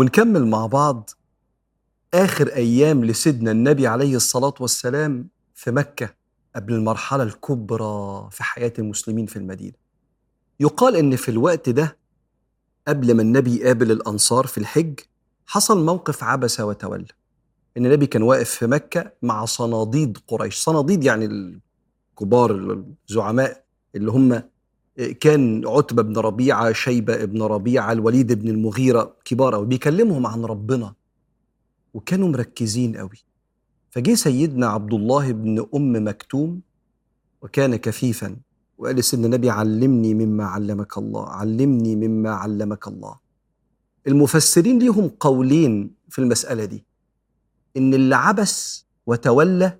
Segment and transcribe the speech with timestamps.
[0.00, 1.10] ونكمل مع بعض
[2.14, 6.14] آخر أيام لسيدنا النبي عليه الصلاة والسلام في مكة
[6.56, 9.74] قبل المرحلة الكبرى في حياة المسلمين في المدينة.
[10.60, 11.98] يقال إن في الوقت ده
[12.88, 15.00] قبل ما النبي يقابل الأنصار في الحج
[15.46, 17.06] حصل موقف عبس وتولى.
[17.76, 20.56] إن النبي كان واقف في مكة مع صناديد قريش.
[20.58, 21.24] صناديد يعني
[22.14, 24.42] الكبار الزعماء اللي هم
[25.20, 30.94] كان عتبة بن ربيعة شيبة بن ربيعة الوليد بن المغيرة كبار أوي بيكلمهم عن ربنا
[31.94, 33.24] وكانوا مركزين قوي
[33.90, 36.60] فجه سيدنا عبد الله بن أم مكتوم
[37.42, 38.36] وكان كفيفا
[38.78, 43.18] وقال لسيدنا النبي علمني مما علمك الله علمني مما علمك الله.
[44.06, 46.84] المفسرين ليهم قولين في المسألة دي
[47.76, 49.78] إن اللي عبس وتولى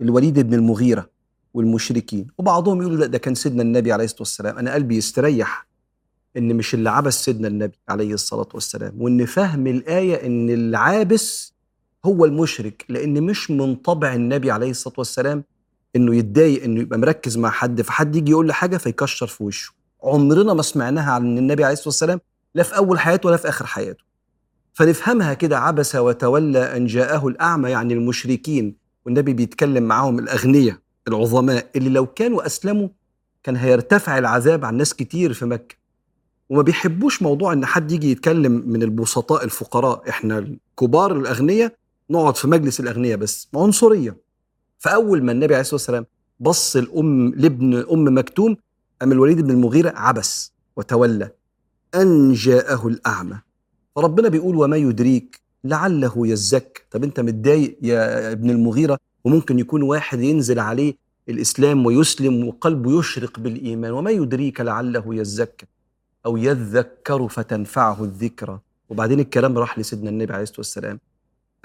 [0.00, 1.10] الوليد بن المغيرة.
[1.58, 2.26] والمشركين.
[2.38, 4.58] وبعضهم يقولوا لا ده كان سيدنا النبي عليه الصلاة والسلام.
[4.58, 5.66] أنا قلبي يستريح
[6.36, 11.54] إن مش اللي عبس سيدنا النبي عليه الصلاة والسلام وإن فهم الآية إن العابس
[12.04, 15.44] هو المشرك لأن مش من طبع النبي عليه الصلاة والسلام
[15.96, 17.82] إنه يتضايق إنه يبقى مركز مع حد.
[17.82, 19.72] فحد يجي يقول له حاجة فيكشر في وشه.
[20.02, 22.20] عمرنا ما سمعناها عن النبي عليه الصلاة والسلام
[22.54, 24.04] لا في أول حياته ولا في آخر حياته.
[24.74, 28.74] فنفهمها كده عبس وتولى أن جاءه الأعمى يعني المشركين.
[29.06, 30.76] والنبي بيتكلم معاهم الأغنياء.
[31.08, 32.88] العظماء اللي لو كانوا أسلموا
[33.42, 35.76] كان هيرتفع العذاب عن ناس كتير في مكة.
[36.48, 40.08] وما بيحبوش موضوع إن حد يجي يتكلم من البسطاء الفقراء.
[40.08, 41.72] إحنا الكبار الأغنياء
[42.10, 44.16] نقعد في مجلس الأغنياء بس عنصرية.
[44.78, 46.06] فأول ما النبي عليه الصلاة والسلام
[46.40, 48.56] بص الأم لابن أم مكتوم
[49.02, 51.30] ام الوليد بن المغيرة عبس وتولى.
[51.94, 53.38] أن جاءه الأعمى.
[53.96, 60.20] فربنا بيقول وما يدريك لعله يزك طب أنت متضايق يا ابن المغيرة؟ وممكن يكون واحد
[60.20, 60.94] ينزل عليه
[61.28, 63.92] الإسلام ويسلم وقلبه يشرق بالإيمان.
[63.92, 65.66] وما يدريك لعله يزكى
[66.26, 68.58] أو يذكر فتنفعه الذكرى.
[68.88, 71.00] وبعدين الكلام راح لسيدنا النبي عليه الصلاة والسلام.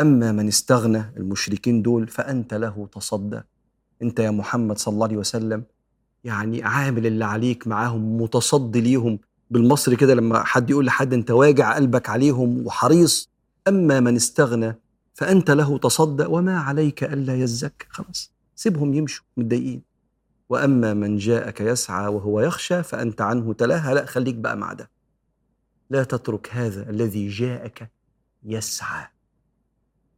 [0.00, 3.40] أما من استغنى المشركين دول فأنت له تصدى.
[4.02, 5.62] أنت يا محمد صلى الله عليه وسلم
[6.24, 9.18] يعني عامل اللي عليك معاهم متصدي ليهم.
[9.50, 13.30] بالمصري كده لما حد يقول لحد أنت واجع قلبك عليهم وحريص.
[13.68, 14.76] أما من استغنى
[15.14, 19.82] فأنت له تصدى وما عليك ألا يزكى خلاص سيبهم يمشوا متضايقين.
[20.48, 24.90] وأما من جاءك يسعى وهو يخشى فأنت عنه تلاهى لا خليك بقى مع ده.
[25.90, 27.90] لا تترك هذا الذي جاءك
[28.44, 29.06] يسعى.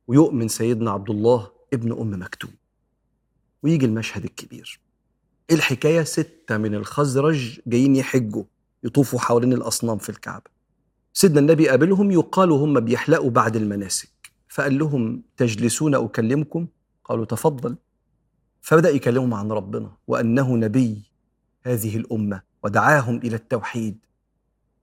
[0.06, 2.50] ويؤمن سيدنا عبد الله ابن أم مكتوم.
[3.62, 4.80] ويجي المشهد الكبير.
[5.50, 8.44] الحكاية ستة من الخزرج جايين يحجوا
[8.84, 10.50] يطوفوا حوالين الأصنام في الكعبة.
[11.12, 14.13] سيدنا النبي قابلهم يقال هم بيحلقوا بعد المناسك.
[14.54, 16.66] فقال لهم تجلسون أكلمكم؟
[17.04, 17.76] قالوا تفضل.
[18.60, 21.02] فبدأ يكلمهم عن ربنا وأنه نبي
[21.62, 23.98] هذه الأمة ودعاهم إلى التوحيد.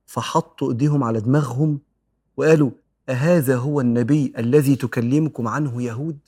[0.06, 1.80] فحطوا إيديهم على دماغهم
[2.36, 2.70] وقالوا
[3.08, 6.18] أهذا هو النبي الذي تكلمكم عنه يهود؟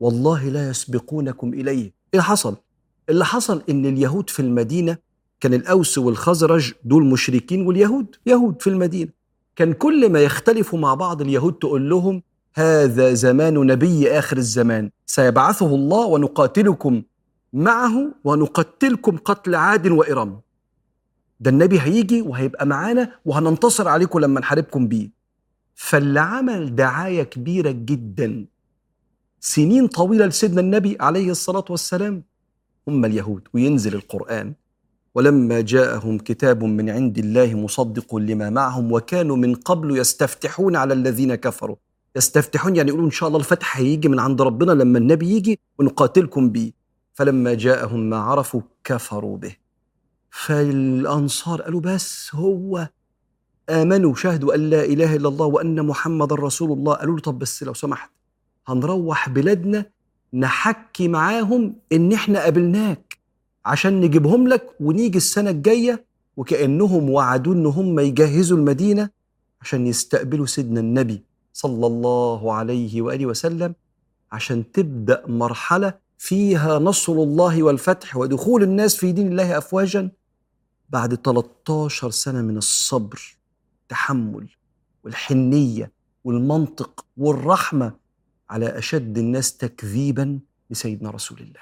[0.00, 1.82] والله لا يسبقونكم إليه.
[1.82, 2.56] إيه اللي حصل؟
[3.08, 4.96] اللي حصل؟ إن اليهود في المدينة
[5.40, 9.10] كان الأوس والخزرج دول مشركين واليهود يهود في المدينة.
[9.56, 12.22] كان كل ما يختلفوا مع بعض اليهود تقول لهم
[12.54, 14.90] هذا زمان نبي آخر الزمان.
[15.06, 17.02] سيبعثه الله ونقاتلكم
[17.52, 20.40] معه ونقتلكم قتل عاد وإرم.
[21.40, 25.10] ده النبي هيجي وهيبقى معانا وهننتصر عليكم لما نحاربكم بيه.
[25.74, 28.46] فاللي عمل دعاية كبيرة جدا.
[29.40, 32.22] سنين طويلة لسيدنا النبي عليه الصلاة والسلام.
[32.88, 34.54] هم اليهود وينزل القرآن.
[35.14, 41.34] ولما جاءهم كتاب من عند الله مصدق لما معهم وكانوا من قبل يستفتحون على الذين
[41.34, 41.76] كفروا.
[42.16, 46.50] يستفتحون يعني يقولون إن شاء الله الفتح هيجي من عند ربنا لما النبي يجي ونقاتلكم
[46.50, 46.72] بيه.
[47.14, 49.56] فلما جاءهم ما عرفوا كفروا به.
[50.30, 52.88] فالأنصار قالوا بس هو
[53.70, 56.94] آمنوا شهدوا أن لا إله إلا الله وأن محمد رسول الله.
[56.94, 58.10] قالوا له طب بس لو سمحت
[58.68, 59.84] هنروح بلادنا
[60.34, 63.18] نحكي معاهم إن إحنا قابلناك
[63.64, 66.04] عشان نجيبهم لك ونيجي السنة الجاية
[66.36, 69.10] وكأنهم وعدوا إن هم يجهزوا المدينة
[69.60, 71.24] عشان يستقبلوا سيدنا النبي.
[71.52, 73.74] صلى الله عليه وآله وسلم
[74.32, 80.10] عشان تبدأ مرحلة فيها نصر الله والفتح ودخول الناس في دين الله افواجا
[80.90, 83.38] بعد 13 سنة من الصبر
[83.82, 84.48] التحمل
[85.04, 85.92] والحنية
[86.24, 87.96] والمنطق والرحمة
[88.50, 91.60] على أشد الناس تكذيبا لسيدنا رسول الله.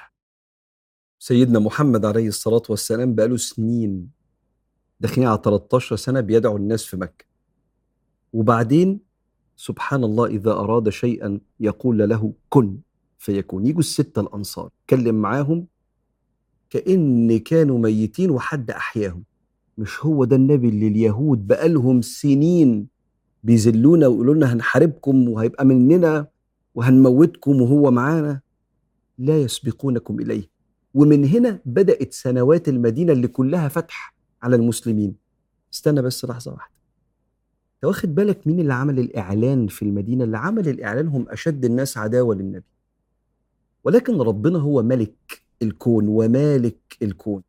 [1.19, 4.11] سيدنا محمد عليه الصلاة والسلام بقاله سنين
[5.00, 7.25] داخلين على 13 سنة بيدعو الناس في مكة.
[8.32, 9.00] وبعدين
[9.58, 12.78] سبحان الله إذا أراد شيئا يقول له كن
[13.19, 13.66] فيكون.
[13.66, 15.66] يجوا الستة الأنصار كلم معاهم
[16.70, 19.25] كأن كانوا ميتين وحد أحياهم.
[19.78, 22.87] مش هو ده النبي اللي اليهود بقالهم سنين
[23.44, 26.26] بيذلونا ويقولوا لنا هنحاربكم وهيبقى مننا
[26.75, 28.40] وهنموتكم وهو معانا؟
[29.19, 30.49] لا يسبقونكم إليه.
[30.94, 35.14] ومن هنا بدأت سنوات المدينة اللي كلها فتح على المسلمين.
[35.75, 36.78] استنى بس لحظة واحدة.
[37.79, 41.99] أنت واخد بالك مين اللي عمل الإعلان في المدينة؟ اللي عمل الاعلان هم أشد الناس
[41.99, 42.65] عداوة للنبي.
[43.85, 47.43] ولكن ربنا هو ملك الكون ومالك الكون.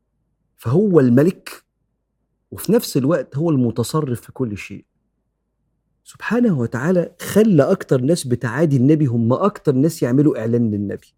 [0.57, 1.63] فهو الملك
[2.51, 4.85] وفي نفس الوقت هو المتصرف في كل شيء.
[6.03, 11.13] سبحانه وتعالى خلى أكتر ناس بتعادي النبي هم أكتر ناس يعملوا إعلان للنبي.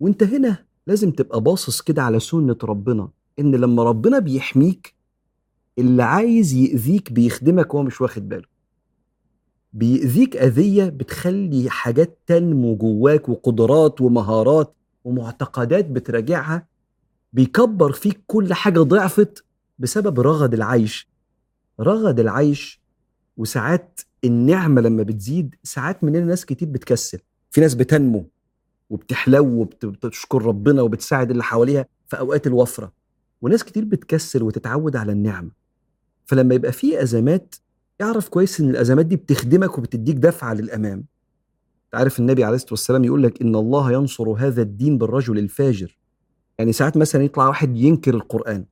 [0.00, 3.08] وأنت هنا لازم تبقى باصص كده على سنة ربنا
[3.38, 4.94] إن لما ربنا بيحميك
[5.78, 8.46] اللي عايز يأذيك بيخدمك وهو مش واخد باله.
[9.72, 14.74] بيأذيك أذية بتخلي حاجات تنمو جواك وقدرات ومهارات
[15.04, 16.66] ومعتقدات بتراجعها
[17.32, 19.44] بيكبر فيك كل حاجة ضعفت
[19.78, 21.08] بسبب رغد العيش.
[21.80, 22.80] رغد العيش
[23.36, 27.18] وساعات النعمة لما بتزيد ساعات مننا ناس كتير بتكسل.
[27.50, 28.30] في ناس بتنمو
[28.90, 32.92] وبتحلو وبتشكر ربنا وبتساعد اللي حواليها في أوقات الوفرة.
[33.42, 35.59] وناس كتير بتكسل وتتعود على النعمة.
[36.30, 37.54] فلما يبقى في أزمات
[38.02, 41.04] اعرف كويس إن الأزمات دي بتخدمك وبتديك دفعة للأمام.
[41.92, 45.98] تعرف النبي عليه الصلاة والسلام يقول لك إن الله ينصر هذا الدين بالرجل الفاجر.
[46.58, 48.64] يعني ساعات مثلا يطلع واحد ينكر القرآن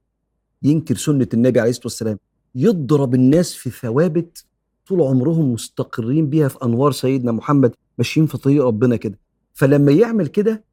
[0.63, 2.19] ينكر سنة النبي عليه الصلاة والسلام
[2.55, 4.45] يضرب الناس في ثوابت
[4.87, 9.19] طول عمرهم مستقرين بيها في أنوار سيدنا محمد ماشيين في طريق ربنا كده.
[9.55, 10.65] فلما يعمل كده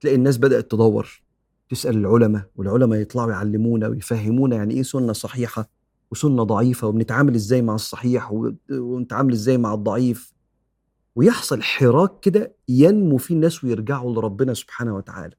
[0.00, 1.22] تلاقي الناس بدأت تدور
[1.70, 5.77] تسأل العلماء والعلماء يطلعوا يعلمونا ويفهمونا يعني إيه سنة صحيحة.
[6.10, 8.32] وسنة ضعيفة وبنتعامل إزاي مع الصحيح
[8.70, 10.32] ونتعامل إزاي مع الضعيف.
[11.16, 15.34] ويحصل حراك كده ينمو فيه الناس ويرجعوا لربنا سبحانه وتعالى.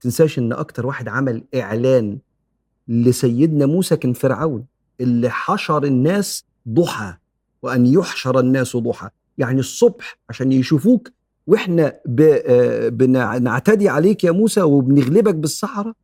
[0.00, 2.18] تنساش إن أكتر واحد عمل إعلان
[2.88, 4.64] لسيدنا موسى كان فرعون
[5.00, 7.14] اللي حشر الناس ضحى
[7.62, 9.08] وأن يحشر الناس ضحى.
[9.38, 11.08] يعني الصبح عشان يشوفوك
[11.46, 12.00] وإحنا
[12.90, 15.94] بنعتدي عليك يا موسى وبنغلبك بالصحراء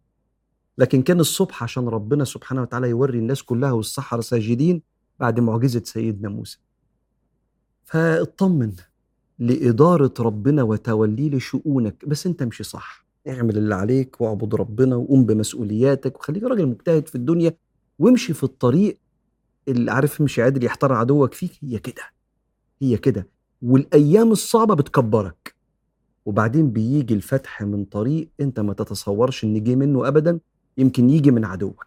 [0.78, 4.82] لكن كان الصبح عشان ربنا سبحانه وتعالى يوري الناس كلها والسحرة ساجدين
[5.20, 6.58] بعد معجزة سيدنا موسى.
[7.84, 8.72] فاطمن
[9.38, 13.06] لإدارة ربنا وتوليه لشؤونك بس أنت امشي صح.
[13.28, 17.54] اعمل اللي عليك واعبد ربنا وقوم بمسؤولياتك وخليك راجل مجتهد في الدنيا
[17.98, 18.98] وامشي في الطريق
[19.68, 21.52] اللي عارف مش قادر يحتار عدوك فيك.
[21.62, 22.02] هي كده.
[22.82, 23.28] هي كده.
[23.62, 25.54] والأيام الصعبة بتكبرك.
[26.26, 30.40] وبعدين بيجي الفتح من طريق أنت ما تتصورش إن جه منه ابدا.
[30.78, 31.86] يمكن يجي من عدوك.